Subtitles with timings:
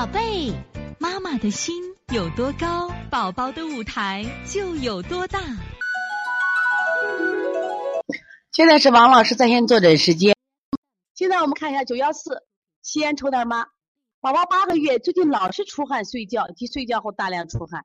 [0.00, 0.50] 宝贝，
[0.98, 1.74] 妈妈的心
[2.14, 5.38] 有多高，宝宝的舞台就有多大。
[8.50, 10.34] 现在是王老师在线坐诊时间。
[11.14, 12.42] 现在我们看一下九幺四
[12.80, 13.66] 西安抽点妈，
[14.22, 17.84] 宝宝八个月，最近老是出汗睡觉及睡觉后大量出汗，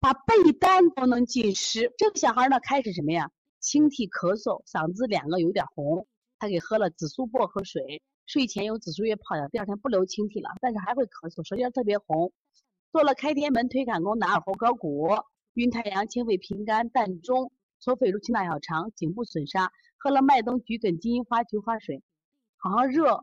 [0.00, 1.94] 把被单都能浸湿。
[1.96, 3.30] 这个小孩呢，开始什么呀？
[3.60, 6.08] 清涕咳嗽，嗓子两个有点红。
[6.40, 12.30] 他给喝了紫苏薄荷水，睡前用紫苏叶泡脚，第二天不流清涕了，但是还会咳嗽，舌尖特别红。
[12.92, 15.08] 做了开天门、推坎宫、拿耳后高骨、
[15.54, 19.72] 晕太阳、清肺平肝、膻中、搓肺如清大小肠、颈部损伤。
[19.96, 22.02] 喝了麦冬、桔梗、金银花、菊花水，
[22.58, 23.18] 好像热。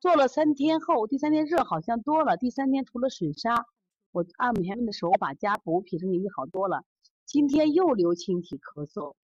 [0.00, 3.66] 做了三天后，第三天热好像多了，第三天除了损伤，
[4.10, 6.82] 我按摩前面的手把加补，脾肾经好多了。
[7.26, 9.14] 今天又流清涕、咳嗽。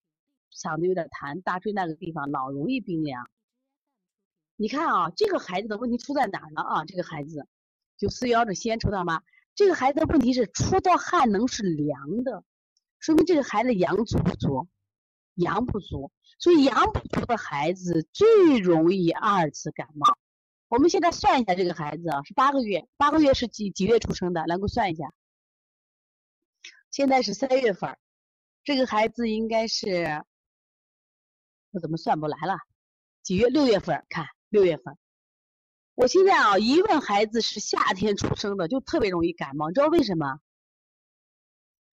[0.53, 3.27] 嗓子有点痰，大椎那个地方老容易冰凉。
[4.56, 6.62] 你看啊，这个孩子的问题出在哪儿呢？
[6.62, 7.47] 啊，这个孩子
[7.98, 9.22] 就四幺的西安抽到吗？
[9.55, 12.42] 这个孩子的问题是出的汗能是凉的，
[12.98, 14.69] 说明这个孩子阳足不足，
[15.34, 20.16] 阳不足，所以阳不足的孩子最容易二次感冒。
[20.69, 24.44] 我们现在算一下，这个孩子啊是八个月，八个月是几几月出生的？
[24.47, 25.12] 来，给我算一下。
[26.91, 27.97] 现在是三月份，
[28.64, 30.25] 这个孩子应该是。
[31.72, 32.56] 我怎么算不来了？
[33.22, 33.48] 几月？
[33.48, 34.97] 六月份，看六月份。
[35.94, 40.41] 我现在啊，一问孩子是夏天出生的，就特别容易感冒，你知道为什么？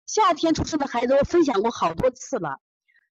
[0.06, 2.60] 夏天出生的孩子，我分享过好多次了。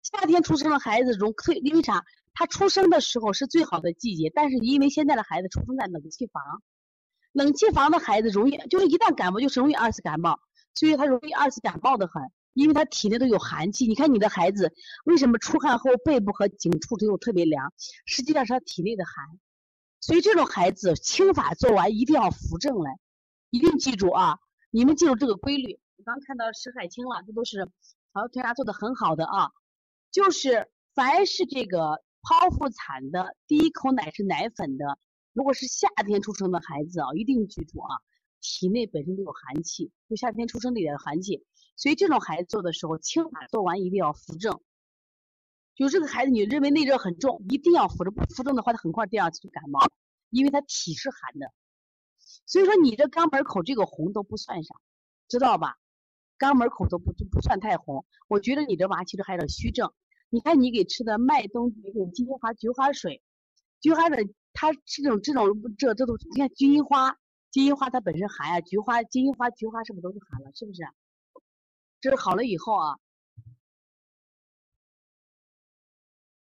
[0.02, 2.04] 夏天出生的孩子容特，因为啥？
[2.38, 6.62] 他出生的时候是最好的季节，但是因为现在的孩子出生在冷气房，
[7.32, 10.38] 冷气房的孩子容易，就是一旦感冒就是容易二次感冒，
[10.76, 12.22] 所以他容易二次感冒的很。
[12.52, 14.72] 因为他体内都有寒气，你看你的孩子
[15.04, 17.70] 为什么出汗后背部和颈处都有特别凉？
[18.06, 19.38] 实际上是他体内的寒。
[20.00, 22.98] 所以这种孩子清法做完一定要扶正来，
[23.50, 24.38] 一定记住啊！
[24.70, 25.78] 你们记住这个规律。
[25.98, 27.68] 我刚看到石海清了，这都是
[28.14, 29.50] 好推拿做的很好的啊。
[30.10, 34.98] 就是凡是这个剖腹产的，第一口奶是奶粉的，
[35.34, 38.00] 如果是夏天出生的孩子啊，一定记住啊，
[38.40, 41.44] 体内本身就有寒气，就夏天出生里的寒气。
[41.76, 44.60] 所以这种孩子做的时候，清法做完一定要扶正。
[45.74, 49.80] 就这个孩子，你认为内热很重，一定要扶正，不扶正的话，他很快第二次就感冒，
[50.30, 51.52] 因为他体是寒的。
[52.46, 54.80] 所以说你这肛门口这个红都不算上，
[55.28, 55.76] 知道吧？
[56.38, 58.04] 肛门口都不就不算太红。
[58.28, 59.92] 我觉得你这娃其实还有点虚症。
[60.28, 63.22] 你看你给吃的麦冬、这个金银花、菊花水，
[63.80, 64.16] 菊花的
[64.52, 67.18] 它这种这种这这都你看金银花，
[67.56, 70.50] 金银花它本身寒啊，菊花金银花菊花是不是都是寒了？
[70.54, 70.86] 是不是？
[72.02, 72.98] 这是好了以后啊，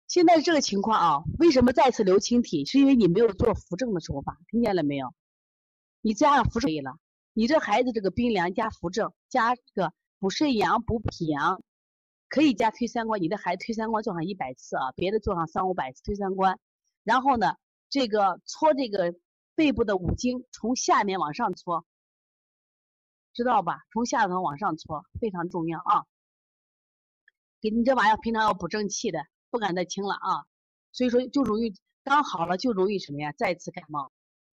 [0.08, 2.66] 现在这个情况啊，为什么再次流清体？
[2.66, 5.14] 是因为你没有做扶正的手法，听见了没有？
[6.02, 6.98] 你加上扶正可以了。
[7.34, 11.62] 你这孩子这个冰凉加扶正加这个补肾阳补脾阳，
[12.28, 13.22] 可以加推三关。
[13.22, 16.60] 你的孩子推三关做上一百次啊，别的做上三五百次推三关。
[17.04, 17.54] 然后呢，
[17.88, 19.14] 这个搓这个
[19.58, 21.84] 背部的五经，从下面往上搓。
[23.34, 23.80] 知道吧？
[23.92, 26.06] 从下头往上搓非常重要啊！
[27.60, 30.46] 给你这娃要平常要补正气的，不敢再轻了啊！
[30.92, 31.74] 所以说就容易
[32.04, 33.32] 刚好了就容易什么呀？
[33.36, 34.12] 再次感冒。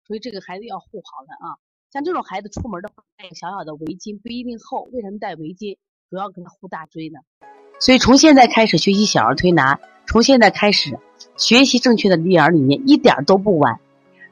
[0.07, 1.59] 所以这个孩子要护好了啊！
[1.91, 4.83] 像这种孩子出门的话，带个小小的围巾，不一定厚。
[4.93, 5.77] 为什么带围巾？
[6.09, 7.19] 主要给他护大椎呢。
[7.79, 10.97] 所以从现在开始学习小儿推拿，从现在开始
[11.37, 13.79] 学习正确的育儿理念，一点都不晚。